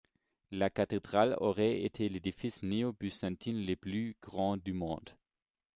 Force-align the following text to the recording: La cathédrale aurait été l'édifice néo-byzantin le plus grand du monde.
La 0.49 0.71
cathédrale 0.71 1.37
aurait 1.41 1.83
été 1.83 2.09
l'édifice 2.09 2.63
néo-byzantin 2.63 3.51
le 3.51 3.75
plus 3.75 4.17
grand 4.19 4.57
du 4.57 4.73
monde. 4.73 5.11